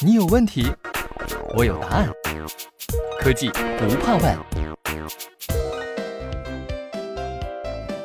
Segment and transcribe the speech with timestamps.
[0.00, 0.66] 你有问题，
[1.54, 2.08] 我有答案。
[3.20, 3.48] 科技
[3.78, 4.38] 不怕问。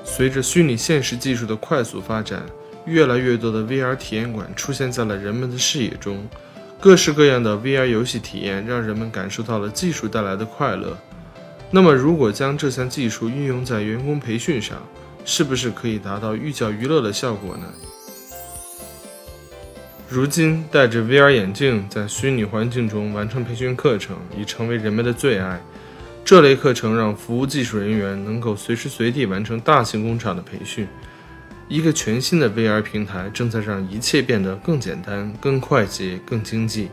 [0.03, 2.43] 随着虚拟现实技术的快速发展，
[2.85, 6.27] 越来越多的 VR 体验馆出现在了人们的视野中。
[6.79, 10.97] 各式各样的 VR 游戏体验让人们感受到了技术带来的快乐。
[11.69, 14.77] 那么，如果将这项技术运用在员工培训上，
[15.25, 17.65] 是不是可以达到寓教于乐的效果呢？
[20.09, 25.61] 如今，戴着 VR 眼镜在虚拟环境中完成培训课程已成为人们的最爱。
[26.23, 30.87] 这类课程让服务技术人员能够随时随地完成大型工厂的培训。
[31.67, 36.87] 一个全新的 VR 平台正在让一切变得更简单、更快捷、更经济，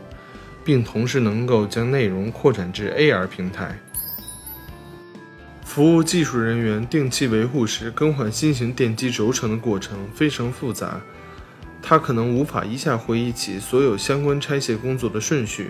[0.65, 3.79] 并同时能够将内容扩展至 AR 平台。
[5.63, 10.99] 服务技术人员定期维护时更换新型电机轴承的过程非常复杂。
[11.87, 15.69] 他可能无法一下回忆起所有相关拆卸工作的顺序，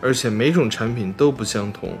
[0.00, 1.98] 而且每种产品都不相同。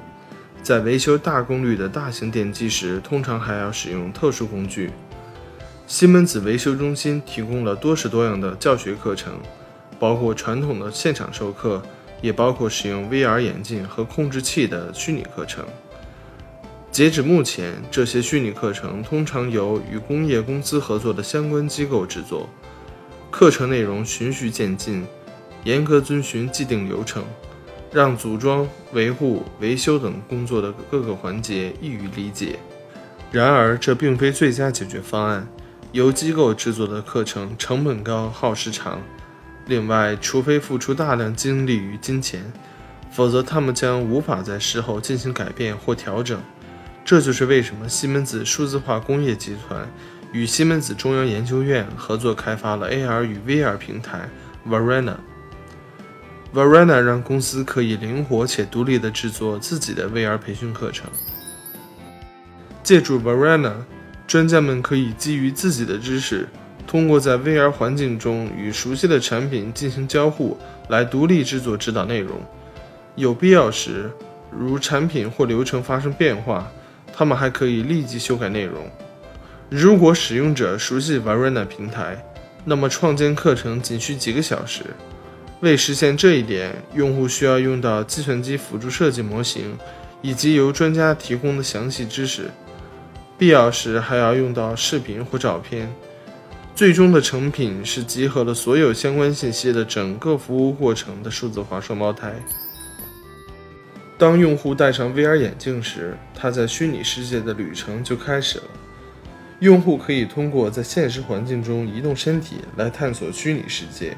[0.62, 4.92] 在维修大功率的大型电机时，通常还要使用特殊工具。
[5.88, 9.32] 西门子维修中心提供了多式多样的教学课程，
[9.98, 11.82] 包括传统的现场授课，
[12.22, 15.64] 也包括使用 VR 眼镜和控制器的虚拟课程。
[16.92, 22.48] 截止目前，这些虚拟课程通常由与工业公司合作的相关机构制作。
[23.30, 25.06] 课程内容循序渐进，
[25.64, 27.22] 严格遵循既定流程，
[27.92, 32.58] 让组装、维护、维修等工作的各个环节易于理解。
[33.30, 35.46] 然而，这并非最佳解决方案。
[35.92, 39.00] 由机构制作的课程成本高、耗时长。
[39.66, 42.52] 另外，除非付出大量精力与金钱，
[43.10, 46.40] 否则他们将无法在事后进行改变或调整。
[47.04, 49.88] 这就是为什么西门子数字化工业集团。
[50.32, 54.28] 与西门子中央研究院合作开发了 AR 与 VR 平台
[54.66, 55.14] Varena。
[56.54, 61.10] Varena 让公司可以灵活且独立地制作自己的 VR 培训课程。
[62.82, 63.72] 借助 Varena，
[64.26, 66.48] 专家们可以基于自己的知识，
[66.86, 70.56] 通过在 VR 环境中与熟悉的产品进行交互，
[70.88, 72.40] 来独立制作指导内容。
[73.14, 74.10] 有必要时，
[74.50, 76.66] 如产品或流程发生变化，
[77.12, 78.90] 他们还可以立即修改内容。
[79.70, 82.24] 如果使用者熟悉 Varena 平台，
[82.64, 84.82] 那么创建课程仅需几个小时。
[85.60, 89.76] 为实现这一点，用户需要用到计算机辅助设计模型，
[90.22, 92.50] 以及由专家提供的详细知识。
[93.36, 95.92] 必要时还要用到视频或照片。
[96.74, 102.32] 最终的成品是集合了所有相关信息的整个服务过程的数字化双胞胎。
[104.16, 108.64] 当用户戴上 VR 眼镜时，他在虚拟世界的旅程就开始了。
[109.60, 114.16] 用户可以通过在现实环境中移动身体来探索虚拟世界。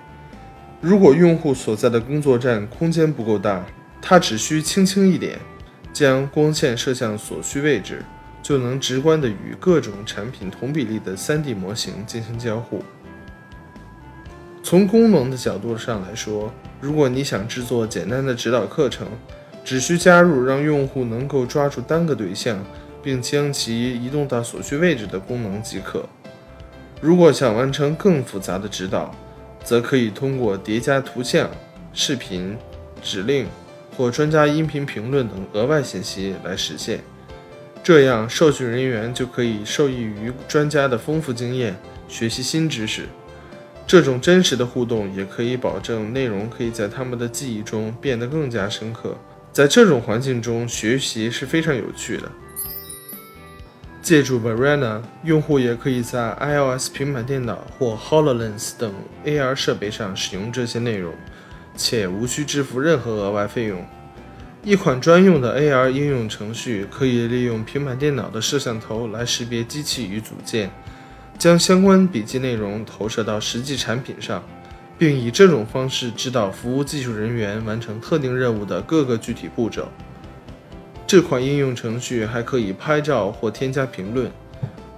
[0.81, 3.65] 如果用户所在的工作站空间不够大，
[4.03, 5.39] 他只需轻轻一点，
[5.93, 8.05] 将光线射向所需位置，
[8.43, 12.83] 就能直观地与各种产品同比例的 3D 模型进行交互。
[14.63, 19.07] 从功能的角度上来说，如果你想制作简单的指导课程，
[19.65, 22.63] 只需加入让用户能够抓住单个对象。
[23.03, 26.09] 并将其移动到所需位置的功能即可。
[27.01, 29.15] 如果想完成更复杂的指导，
[29.65, 31.51] 则可以通过叠加图像、
[31.93, 32.57] 视频、
[33.03, 33.47] 指令
[33.97, 37.01] 或专家音频评论等额外信息来实现。
[37.83, 41.75] 这样，受训人员就可以受益于专家的丰富经验，
[42.09, 43.07] 学习新知识。
[43.87, 49.17] 这种真实的互动也可以保证内容可以在他们的记忆中变得更加深刻。
[49.51, 52.31] 在这种环境中学习是非常有趣的。
[54.03, 58.93] 借助 Varena，用户也可以在 iOS 平板电脑或 Hololens 等
[59.25, 61.13] AR 设备上使用这些内容，
[61.77, 63.85] 且无需支付任何额外费用。
[64.63, 70.71] 一款专用的 AR 应用程序可以利用平板电脑的摄像头来识别机器与组件，
[71.39, 74.43] 将相关笔记内容投射到实际产品上，
[74.99, 79.89] 并以这种方式指导服务技术人员完成特定任务的各个具体步骤。
[81.11, 84.31] 这款应用程序还可以拍照或添加评论，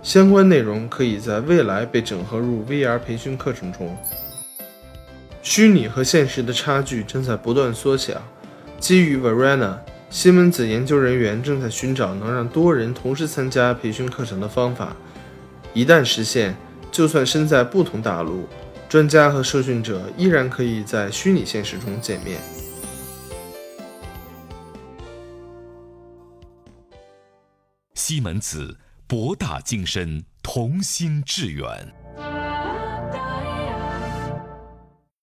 [0.03, 3.97] 相关内容可以在未来被整合入 VR 培训课程中。
[5.41, 8.23] 虚拟和现实的差距正在不断缩小。
[8.79, 9.79] 基于 Varena，
[10.11, 14.95] 西门子研究人员正在寻找能让多人同时参加培训课程的方法。
[15.73, 16.55] 一旦实现，
[16.91, 18.47] 就算身在不同大陆，
[18.87, 22.37] 专家和受训者依然可以在虚拟现实中见面。
[28.05, 31.95] 西门子，博大精深，同心致远。